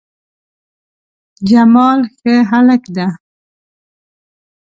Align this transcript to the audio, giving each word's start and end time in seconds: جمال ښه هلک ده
جمال 1.49 1.99
ښه 2.15 2.35
هلک 2.51 2.83
ده 2.95 3.07